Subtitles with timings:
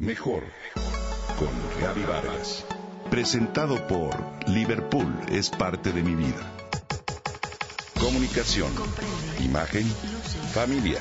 [0.00, 0.44] Mejor
[1.40, 1.48] con
[1.82, 2.64] Gaby Vargas.
[3.10, 4.14] Presentado por
[4.48, 6.54] Liverpool es parte de mi vida.
[7.98, 8.70] Comunicación,
[9.40, 9.84] imagen,
[10.54, 11.00] familia,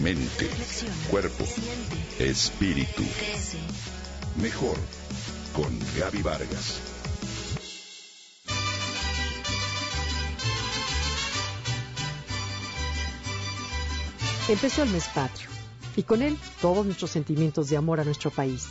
[0.00, 0.48] mente,
[1.10, 1.44] cuerpo,
[2.20, 3.02] espíritu.
[4.40, 4.76] Mejor
[5.52, 6.78] con Gaby Vargas.
[14.48, 15.59] Empezó el mes patrio
[15.96, 18.68] y con él todos nuestros sentimientos de amor a nuestro país.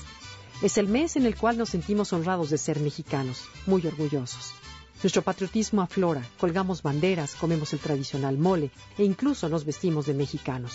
[0.62, 4.54] Es el mes en el cual nos sentimos honrados de ser mexicanos, muy orgullosos.
[5.02, 10.74] Nuestro patriotismo aflora, colgamos banderas, comemos el tradicional mole e incluso nos vestimos de mexicanos.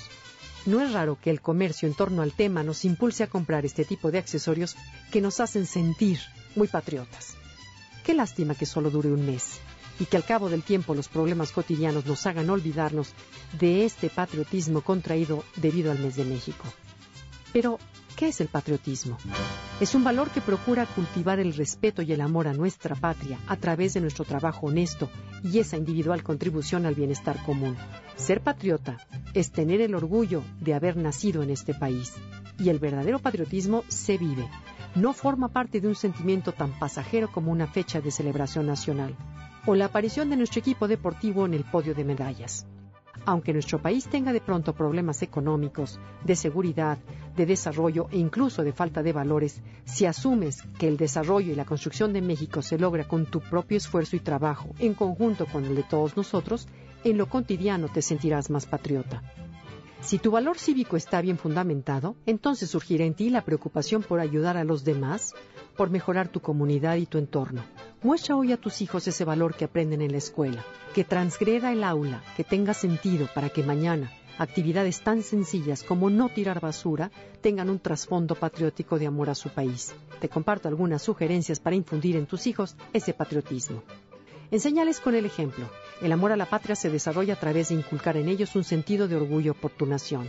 [0.65, 3.85] No es raro que el comercio en torno al tema nos impulse a comprar este
[3.85, 4.77] tipo de accesorios
[5.13, 6.19] que nos hacen sentir
[6.57, 7.35] muy patriotas.
[8.05, 9.61] Qué lástima que solo dure un mes
[9.99, 13.13] y que al cabo del tiempo los problemas cotidianos nos hagan olvidarnos
[13.59, 16.65] de este patriotismo contraído debido al mes de México.
[17.53, 17.79] Pero,
[18.17, 19.17] ¿qué es el patriotismo?
[19.81, 23.57] Es un valor que procura cultivar el respeto y el amor a nuestra patria a
[23.57, 25.09] través de nuestro trabajo honesto
[25.45, 27.77] y esa individual contribución al bienestar común.
[28.17, 28.99] Ser patriota
[29.35, 32.13] es tener el orgullo de haber nacido en este país.
[32.59, 34.49] Y el verdadero patriotismo se vive.
[34.95, 39.17] No forma parte de un sentimiento tan pasajero como una fecha de celebración nacional
[39.67, 42.67] o la aparición de nuestro equipo deportivo en el podio de medallas.
[43.27, 46.99] Aunque nuestro país tenga de pronto problemas económicos, de seguridad,
[47.35, 51.65] de desarrollo e incluso de falta de valores, si asumes que el desarrollo y la
[51.65, 55.75] construcción de México se logra con tu propio esfuerzo y trabajo, en conjunto con el
[55.75, 56.69] de todos nosotros,
[57.03, 59.23] en lo cotidiano te sentirás más patriota.
[60.05, 64.59] Si tu valor cívico está bien fundamentado, entonces surgirá en ti la preocupación por ayudar
[64.59, 65.35] a los demás,
[65.79, 67.65] por mejorar tu comunidad y tu entorno.
[68.03, 70.63] Muestra hoy a tus hijos ese valor que aprenden en la escuela,
[70.95, 76.29] que transgreda el aula, que tenga sentido para que mañana actividades tan sencillas como no
[76.29, 77.11] tirar basura
[77.41, 79.95] tengan un trasfondo patriótico de amor a su país.
[80.21, 83.83] Te comparto algunas sugerencias para infundir en tus hijos ese patriotismo.
[84.51, 85.67] Enseñales con el ejemplo.
[86.05, 89.09] El amor a la patria se desarrolla a través de inculcar en ellos un sentido
[89.09, 90.29] de orgullo por tu nación.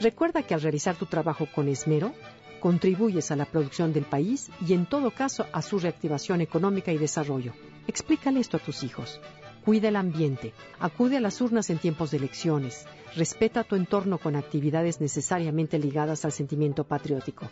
[0.00, 2.14] Recuerda que al realizar tu trabajo con esmero,
[2.60, 6.98] contribuyes a la producción del país y en todo caso a su reactivación económica y
[6.98, 7.52] desarrollo.
[7.88, 9.20] Explícale esto a tus hijos.
[9.64, 12.86] Cuida el ambiente, acude a las urnas en tiempos de elecciones,
[13.16, 17.50] respeta tu entorno con actividades necesariamente ligadas al sentimiento patriótico.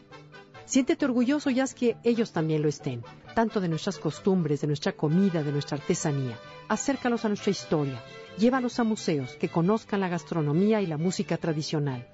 [0.67, 3.03] Siéntete orgulloso y haz que ellos también lo estén,
[3.34, 6.39] tanto de nuestras costumbres, de nuestra comida, de nuestra artesanía.
[6.69, 8.03] Acércalos a nuestra historia,
[8.39, 12.09] llévalos a museos que conozcan la gastronomía y la música tradicional.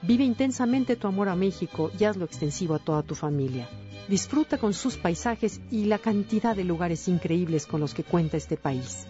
[0.00, 3.68] Vive intensamente tu amor a México y hazlo extensivo a toda tu familia.
[4.08, 8.56] Disfruta con sus paisajes y la cantidad de lugares increíbles con los que cuenta este
[8.56, 9.06] país.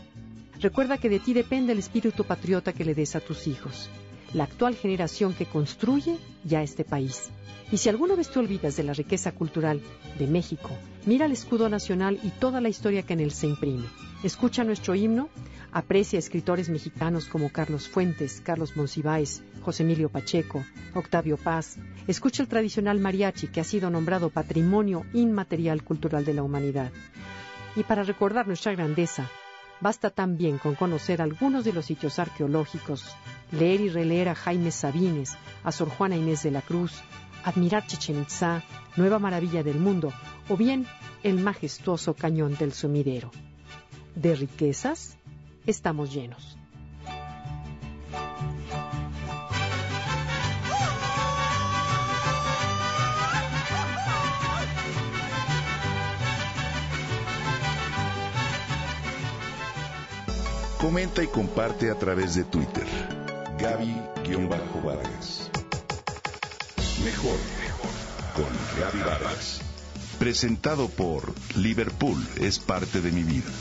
[0.61, 3.89] Recuerda que de ti depende el espíritu patriota que le des a tus hijos,
[4.35, 7.31] la actual generación que construye ya este país.
[7.71, 9.81] Y si alguna vez te olvidas de la riqueza cultural
[10.19, 10.71] de México,
[11.07, 13.87] mira el escudo nacional y toda la historia que en él se imprime.
[14.23, 15.31] Escucha nuestro himno,
[15.73, 21.79] aprecia escritores mexicanos como Carlos Fuentes, Carlos Monsiváis, José Emilio Pacheco, Octavio Paz.
[22.07, 26.93] Escucha el tradicional mariachi que ha sido nombrado Patrimonio Inmaterial Cultural de la Humanidad.
[27.75, 29.31] Y para recordar nuestra grandeza,
[29.83, 33.05] basta también con conocer algunos de los sitios arqueológicos,
[33.51, 36.93] leer y releer a Jaime Sabines, a Sor Juana Inés de la Cruz,
[37.45, 38.63] admirar Chichen Itza,
[38.97, 40.13] Nueva Maravilla del Mundo,
[40.49, 40.87] o bien
[41.25, 43.33] el majestuoso Cañón del Sumidero.
[44.15, 45.17] De riquezas
[45.67, 46.57] estamos llenos.
[60.83, 62.85] Comenta y comparte a través de Twitter.
[63.57, 65.49] Gaby-Vargas.
[67.05, 67.39] Mejor
[68.35, 68.49] con
[68.81, 69.61] Gaby Vargas.
[70.19, 73.53] Presentado por Liverpool es parte de mi vida.